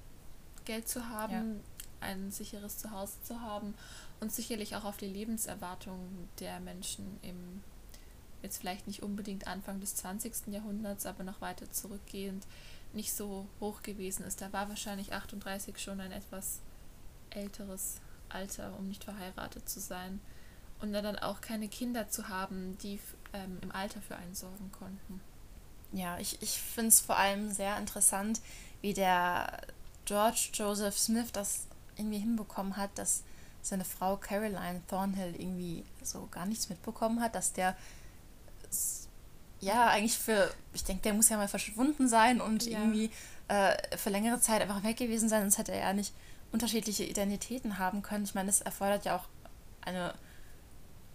Geld 0.64 0.88
zu 0.88 1.08
haben, 1.08 1.56
ja. 1.56 1.61
Ein 2.04 2.30
sicheres 2.30 2.78
Zuhause 2.78 3.20
zu 3.23 3.40
haben 3.40 3.75
und 4.20 4.32
sicherlich 4.32 4.76
auch 4.76 4.84
auf 4.84 4.96
die 4.96 5.08
Lebenserwartung 5.08 5.99
der 6.38 6.61
Menschen 6.61 7.18
im 7.23 7.62
jetzt 8.42 8.58
vielleicht 8.58 8.87
nicht 8.87 9.02
unbedingt 9.02 9.46
Anfang 9.46 9.80
des 9.80 9.96
20. 9.96 10.49
Jahrhunderts, 10.49 11.06
aber 11.06 11.25
noch 11.25 11.40
weiter 11.40 11.70
zurückgehend 11.73 12.46
nicht 12.92 13.12
so 13.12 13.46
hoch 13.61 13.82
gewesen 13.82 14.25
ist. 14.25 14.40
Da 14.40 14.52
war 14.52 14.68
wahrscheinlich 14.68 15.12
38 15.12 15.78
schon 15.78 16.00
ein 16.00 16.12
etwas 16.12 16.61
älteres 17.30 18.00
Alter, 18.28 18.73
um 18.78 18.88
nicht 18.88 19.04
verheiratet 19.04 19.68
zu 19.68 19.80
sein. 19.80 20.20
Und 20.80 20.92
dann 20.92 21.18
auch 21.18 21.40
keine 21.40 21.68
Kinder 21.68 22.08
zu 22.08 22.28
haben, 22.28 22.76
die 22.78 23.00
ähm, 23.32 23.58
im 23.62 23.73
Alter 23.73 24.00
für 24.00 24.16
einen 24.16 24.34
sorgen 24.34 24.70
konnten. 24.73 25.20
Ja, 25.92 26.18
ich, 26.18 26.42
ich 26.42 26.61
finde 26.61 26.88
es 26.88 27.00
vor 27.00 27.16
allem 27.16 27.52
sehr 27.52 27.78
interessant, 27.78 28.40
wie 28.80 28.94
der 28.94 29.61
George 30.04 30.50
Joseph 30.52 30.99
Smith 30.99 31.32
das 31.32 31.66
irgendwie 31.96 32.18
hinbekommen 32.18 32.76
hat, 32.76 32.90
dass 32.96 33.22
seine 33.62 33.84
Frau 33.84 34.16
Caroline 34.16 34.82
Thornhill 34.88 35.34
irgendwie 35.38 35.84
so 36.02 36.28
gar 36.30 36.46
nichts 36.46 36.68
mitbekommen 36.68 37.20
hat, 37.20 37.34
dass 37.34 37.52
der 37.52 37.76
ja 39.60 39.86
eigentlich 39.88 40.18
für, 40.18 40.52
ich 40.74 40.84
denke, 40.84 41.02
der 41.02 41.14
muss 41.14 41.30
ja 41.30 41.36
mal 41.36 41.48
verschwunden 41.48 42.08
sein 42.08 42.40
und 42.40 42.66
ja. 42.66 42.78
irgendwie 42.78 43.10
äh, 43.48 43.96
für 43.96 44.10
längere 44.10 44.40
Zeit 44.40 44.62
einfach 44.62 44.82
weg 44.82 44.96
gewesen 44.96 45.28
sein, 45.28 45.42
sonst 45.42 45.58
hätte 45.58 45.72
er 45.72 45.80
ja 45.80 45.92
nicht 45.92 46.12
unterschiedliche 46.52 47.04
Identitäten 47.04 47.78
haben 47.78 48.02
können. 48.02 48.24
Ich 48.24 48.34
meine, 48.34 48.46
das 48.46 48.60
erfordert 48.60 49.04
ja 49.04 49.16
auch 49.16 49.24
eine, 49.80 50.14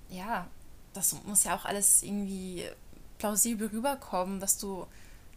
ja, 0.09 0.47
das 0.93 1.15
muss 1.25 1.43
ja 1.43 1.55
auch 1.55 1.65
alles 1.65 2.03
irgendwie 2.03 2.65
plausibel 3.19 3.67
rüberkommen, 3.67 4.39
dass 4.39 4.57
du, 4.57 4.85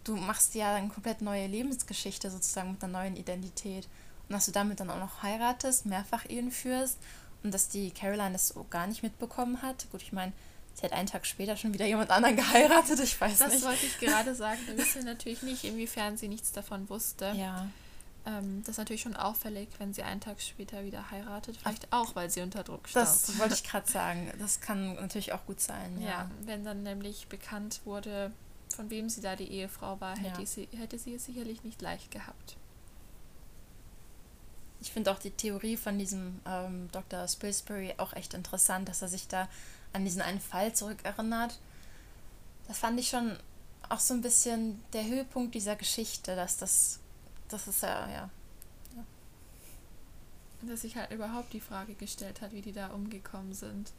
du 0.04 0.16
machst 0.16 0.54
ja 0.54 0.75
eine 0.75 0.88
komplett 0.88 1.20
neue 1.20 1.46
Lebensgeschichte 1.46 2.30
sozusagen 2.30 2.72
mit 2.72 2.82
einer 2.82 3.00
neuen 3.00 3.16
Identität. 3.16 3.88
Und 4.28 4.34
dass 4.34 4.46
du 4.46 4.52
damit 4.52 4.80
dann 4.80 4.90
auch 4.90 4.98
noch 4.98 5.22
heiratest, 5.22 5.86
mehrfach 5.86 6.28
Ehen 6.28 6.50
führst 6.50 6.98
und 7.42 7.52
dass 7.52 7.68
die 7.68 7.90
Caroline 7.90 8.32
das 8.32 8.48
so 8.48 8.64
gar 8.70 8.86
nicht 8.86 9.02
mitbekommen 9.02 9.62
hat. 9.62 9.86
Gut, 9.90 10.02
ich 10.02 10.12
meine, 10.12 10.32
sie 10.74 10.84
hat 10.84 10.92
einen 10.92 11.08
Tag 11.08 11.26
später 11.26 11.56
schon 11.56 11.74
wieder 11.74 11.86
jemand 11.86 12.10
anderen 12.10 12.36
geheiratet, 12.42 13.00
ich 13.00 13.20
weiß 13.20 13.38
das 13.38 13.52
nicht. 13.52 13.62
Das 13.62 13.68
wollte 13.68 13.86
ich 13.86 13.98
gerade 13.98 14.34
sagen. 14.34 14.58
Wir 14.66 14.78
wissen 14.78 15.04
natürlich 15.04 15.42
nicht, 15.42 15.64
inwiefern 15.64 16.16
sie 16.16 16.28
nichts 16.28 16.52
davon 16.52 16.88
wusste. 16.88 17.32
Ja. 17.36 17.68
Ähm, 18.24 18.60
das 18.60 18.74
ist 18.74 18.78
natürlich 18.78 19.02
schon 19.02 19.16
auffällig, 19.16 19.68
wenn 19.78 19.92
sie 19.92 20.02
einen 20.02 20.20
Tag 20.20 20.40
später 20.40 20.84
wieder 20.84 21.10
heiratet. 21.10 21.56
Vielleicht 21.56 21.92
auch, 21.92 22.14
weil 22.14 22.30
sie 22.30 22.40
unter 22.40 22.62
Druck 22.62 22.88
stand. 22.88 23.06
Das 23.06 23.38
wollte 23.38 23.54
ich 23.54 23.64
gerade 23.68 23.90
sagen. 23.90 24.32
Das 24.38 24.60
kann 24.60 24.94
natürlich 24.94 25.32
auch 25.32 25.44
gut 25.46 25.60
sein. 25.60 26.00
Ja. 26.00 26.08
ja, 26.08 26.30
wenn 26.42 26.64
dann 26.64 26.82
nämlich 26.82 27.26
bekannt 27.28 27.80
wurde, 27.84 28.30
von 28.74 28.90
wem 28.90 29.08
sie 29.08 29.20
da 29.20 29.34
die 29.34 29.50
Ehefrau 29.50 30.00
war, 30.00 30.16
hätte, 30.16 30.40
ja. 30.40 30.46
sie, 30.46 30.68
hätte 30.76 30.98
sie 30.98 31.14
es 31.14 31.24
sicherlich 31.24 31.64
nicht 31.64 31.82
leicht 31.82 32.10
gehabt. 32.10 32.56
Ich 34.82 34.90
finde 34.90 35.12
auch 35.12 35.18
die 35.20 35.30
Theorie 35.30 35.76
von 35.76 35.96
diesem 35.96 36.40
ähm, 36.44 36.88
Dr. 36.90 37.26
Spilsbury 37.28 37.94
auch 37.98 38.12
echt 38.14 38.34
interessant, 38.34 38.88
dass 38.88 39.00
er 39.00 39.06
sich 39.06 39.28
da 39.28 39.48
an 39.92 40.04
diesen 40.04 40.20
einen 40.20 40.40
Fall 40.40 40.74
zurückerinnert. 40.74 41.60
Das 42.66 42.78
fand 42.78 42.98
ich 42.98 43.08
schon 43.08 43.38
auch 43.88 44.00
so 44.00 44.12
ein 44.12 44.22
bisschen 44.22 44.82
der 44.92 45.06
Höhepunkt 45.06 45.54
dieser 45.54 45.76
Geschichte, 45.76 46.34
dass 46.34 46.56
das 46.56 46.98
das 47.48 47.68
ist 47.68 47.82
ja, 47.82 48.08
ja. 48.08 48.30
ja. 48.96 49.04
Dass 50.62 50.80
sich 50.80 50.96
halt 50.96 51.12
überhaupt 51.12 51.52
die 51.52 51.60
Frage 51.60 51.94
gestellt 51.94 52.40
hat, 52.40 52.52
wie 52.52 52.62
die 52.62 52.72
da 52.72 52.88
umgekommen 52.88 53.52
sind. 53.52 53.92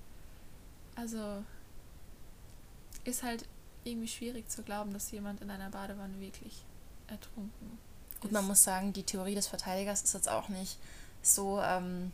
Also 0.95 1.43
ist 3.05 3.23
halt 3.23 3.45
irgendwie 3.85 4.09
schwierig 4.09 4.49
zu 4.49 4.63
glauben, 4.63 4.91
dass 4.91 5.11
jemand 5.11 5.41
in 5.41 5.49
einer 5.49 5.69
Badewanne 5.69 6.19
wirklich 6.19 6.65
ertrunken 7.07 7.71
ist. 7.73 7.92
Gut, 8.23 8.31
man 8.31 8.47
muss 8.47 8.63
sagen, 8.63 8.93
die 8.93 9.03
Theorie 9.03 9.35
des 9.35 9.47
Verteidigers 9.47 10.01
ist 10.01 10.13
jetzt 10.13 10.29
auch 10.29 10.49
nicht 10.49 10.79
so. 11.21 11.61
Ähm, 11.61 12.11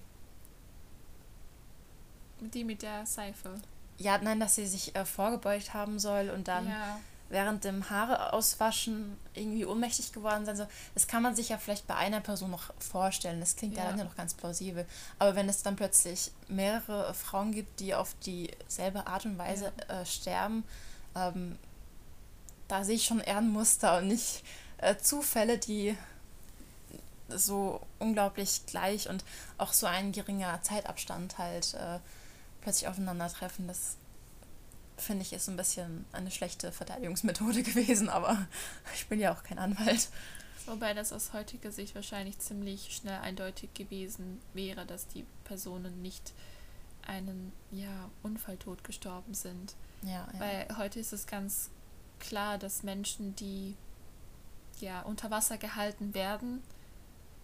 die 2.41 2.63
mit 2.63 2.81
der 2.81 3.05
Seife. 3.05 3.55
Ja, 3.97 4.17
nein, 4.17 4.39
dass 4.39 4.55
sie 4.55 4.67
sich 4.67 4.95
äh, 4.95 5.05
vorgebeugt 5.05 5.73
haben 5.73 5.99
soll 5.99 6.29
und 6.29 6.47
dann 6.47 6.67
ja 6.67 6.99
während 7.29 7.63
dem 7.63 7.89
Haare 7.89 8.33
auswaschen 8.33 9.17
irgendwie 9.33 9.65
ohnmächtig 9.65 10.11
geworden 10.11 10.45
sein. 10.45 10.57
So, 10.57 10.67
das 10.95 11.07
kann 11.07 11.23
man 11.23 11.35
sich 11.35 11.49
ja 11.49 11.57
vielleicht 11.57 11.87
bei 11.87 11.95
einer 11.95 12.21
Person 12.21 12.51
noch 12.51 12.73
vorstellen. 12.79 13.39
Das 13.39 13.55
klingt 13.55 13.77
ja, 13.77 13.83
ja 13.83 13.89
dann 13.89 13.99
ja 13.99 14.05
noch 14.05 14.15
ganz 14.15 14.33
plausibel. 14.33 14.85
Aber 15.19 15.35
wenn 15.35 15.47
es 15.47 15.63
dann 15.63 15.75
plötzlich 15.75 16.31
mehrere 16.47 17.13
Frauen 17.13 17.51
gibt, 17.51 17.79
die 17.79 17.93
auf 17.93 18.15
dieselbe 18.25 19.07
Art 19.07 19.25
und 19.25 19.37
Weise 19.37 19.71
ja. 19.87 20.01
äh, 20.01 20.05
sterben, 20.05 20.63
ähm, 21.15 21.57
da 22.67 22.83
sehe 22.83 22.95
ich 22.95 23.05
schon 23.05 23.19
eher 23.19 23.37
ein 23.37 23.49
Muster 23.49 23.99
und 23.99 24.07
nicht 24.07 24.43
äh, 24.81 24.97
Zufälle, 24.97 25.57
die 25.57 25.95
so 27.29 27.81
unglaublich 27.99 28.65
gleich 28.65 29.09
und 29.09 29.23
auch 29.57 29.73
so 29.73 29.85
ein 29.85 30.11
geringer 30.11 30.61
Zeitabstand 30.63 31.37
halt 31.37 31.73
äh, 31.75 31.99
plötzlich 32.61 32.87
aufeinandertreffen. 32.87 33.67
Das 33.67 33.97
finde 34.97 35.21
ich, 35.23 35.33
ist 35.33 35.47
ein 35.47 35.57
bisschen 35.57 36.05
eine 36.11 36.31
schlechte 36.31 36.71
Verteidigungsmethode 36.71 37.63
gewesen, 37.63 38.09
aber 38.09 38.47
ich 38.95 39.07
bin 39.07 39.19
ja 39.19 39.33
auch 39.33 39.43
kein 39.43 39.59
Anwalt. 39.59 40.09
Wobei 40.65 40.93
das 40.93 41.13
aus 41.13 41.33
heutiger 41.33 41.71
Sicht 41.71 41.95
wahrscheinlich 41.95 42.37
ziemlich 42.39 42.95
schnell 42.95 43.19
eindeutig 43.19 43.73
gewesen 43.73 44.39
wäre, 44.53 44.85
dass 44.85 45.07
die 45.07 45.25
Personen 45.43 46.01
nicht 46.01 46.33
einen 47.07 47.51
ja, 47.71 48.09
Unfalltod 48.23 48.83
gestorben 48.83 49.33
sind. 49.33 49.73
Ja, 50.03 50.27
ja. 50.33 50.39
Weil 50.39 50.77
heute 50.77 50.99
ist 50.99 51.11
es 51.11 51.25
ganz 51.25 51.69
klar, 52.19 52.57
dass 52.57 52.83
Menschen, 52.83 53.35
die 53.35 53.75
ja 54.81 55.01
unter 55.01 55.31
Wasser 55.31 55.57
gehalten 55.57 56.13
werden, 56.13 56.61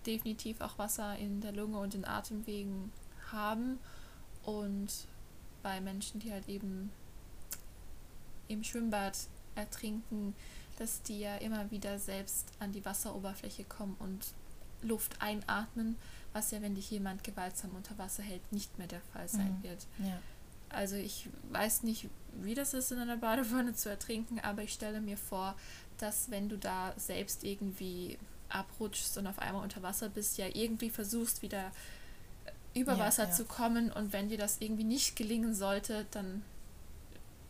definitiv 0.06 0.62
auch 0.62 0.78
Wasser 0.78 1.18
in 1.18 1.42
der 1.42 1.52
Lunge 1.52 1.80
und 1.80 1.94
den 1.94 2.06
Atemwegen 2.06 2.92
haben. 3.32 3.80
Und 4.44 4.92
bei 5.64 5.82
Menschen, 5.82 6.20
die 6.20 6.32
halt 6.32 6.48
eben 6.48 6.92
im 8.48 8.64
Schwimmbad 8.64 9.18
ertrinken, 9.56 10.36
dass 10.78 11.02
die 11.02 11.20
ja 11.20 11.38
immer 11.38 11.72
wieder 11.72 12.00
selbst 12.00 12.52
an 12.60 12.72
die 12.72 12.86
Wasseroberfläche 12.86 13.64
kommen 13.64 13.96
und 14.00 14.34
Luft 14.82 15.22
einatmen, 15.22 15.96
was 16.34 16.52
ja, 16.52 16.62
wenn 16.62 16.76
dich 16.76 16.92
jemand 16.92 17.24
gewaltsam 17.24 17.72
unter 17.76 17.98
Wasser 17.98 18.24
hält, 18.24 18.52
nicht 18.52 18.78
mehr 18.78 18.88
der 18.88 19.02
Fall 19.14 19.28
sein 19.28 19.58
mhm. 19.60 19.64
wird. 19.64 19.88
Ja. 20.00 20.20
Also 20.70 20.96
ich 20.96 21.30
weiß 21.52 21.84
nicht, 21.84 22.10
wie 22.42 22.56
das 22.56 22.74
ist, 22.74 22.92
in 22.92 23.00
einer 23.00 23.18
Badewanne 23.18 23.74
zu 23.74 23.90
ertrinken, 23.90 24.40
aber 24.42 24.64
ich 24.64 24.74
stelle 24.74 25.00
mir 25.00 25.18
vor, 25.18 25.56
dass 25.98 26.30
wenn 26.32 26.50
du 26.50 26.58
da 26.58 26.94
selbst 26.98 27.44
irgendwie 27.44 28.18
abrutschst 28.50 29.18
und 29.18 29.28
auf 29.28 29.40
einmal 29.40 29.64
unter 29.64 29.82
Wasser 29.84 30.10
bist, 30.10 30.38
ja 30.38 30.46
irgendwie 30.54 30.90
versuchst 30.90 31.42
wieder 31.42 31.72
über 32.74 33.00
Wasser 33.00 33.26
ja. 33.26 33.32
zu 33.32 33.46
kommen 33.46 33.92
und 33.92 34.12
wenn 34.14 34.30
dir 34.30 34.38
das 34.38 34.58
irgendwie 34.60 34.84
nicht 34.84 35.16
gelingen 35.16 35.56
sollte, 35.56 36.06
dann 36.12 36.44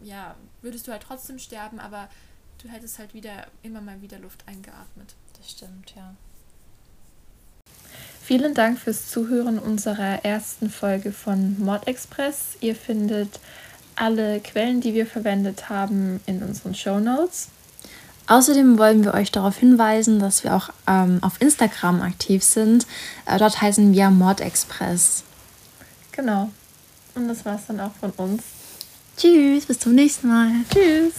ja, 0.03 0.36
würdest 0.62 0.88
du 0.88 0.91
halt 0.91 1.03
trotzdem 1.03 1.39
sterben, 1.39 1.79
aber 1.79 2.10
du 2.62 2.69
hättest 2.69 2.99
halt 2.99 3.13
wieder 3.13 3.47
immer 3.63 3.81
mal 3.81 4.01
wieder 4.01 4.19
Luft 4.19 4.47
eingeatmet. 4.47 5.15
Das 5.38 5.51
stimmt, 5.51 5.93
ja. 5.95 6.15
Vielen 8.21 8.53
Dank 8.53 8.79
fürs 8.79 9.10
Zuhören 9.10 9.60
unserer 9.60 10.25
ersten 10.25 10.69
Folge 10.69 11.12
von 11.12 11.60
Mod 11.60 11.88
Express. 11.88 12.58
Ihr 12.60 12.75
findet 12.75 13.39
alle 13.95 14.39
Quellen, 14.39 14.81
die 14.81 14.93
wir 14.93 15.05
verwendet 15.05 15.69
haben, 15.69 16.19
in 16.25 16.41
unseren 16.41 16.73
Show 16.73 16.99
Notes. 16.99 17.49
Außerdem 18.28 18.78
wollen 18.78 19.04
wir 19.04 19.14
euch 19.14 19.32
darauf 19.32 19.58
hinweisen, 19.58 20.20
dass 20.20 20.44
wir 20.44 20.56
auch 20.56 20.70
ähm, 20.88 21.20
auf 21.22 21.40
Instagram 21.42 22.02
aktiv 22.02 22.44
sind. 22.44 22.88
Äh, 23.26 23.38
dort 23.38 23.62
heißen 23.62 23.94
wir 23.94 24.10
Mod 24.10 24.42
Express. 24.42 25.24
Genau. 26.12 26.50
Und 27.14 27.28
das 27.28 27.46
war 27.46 27.56
es 27.56 27.68
dann 27.68 27.80
auch 27.80 27.92
von 28.00 28.12
uns. 28.12 28.44
Tschüss, 29.18 29.66
bis 29.66 29.80
zum 29.80 29.94
nächsten 29.94 30.28
Mal. 30.28 30.52
Tschüss. 30.74 31.14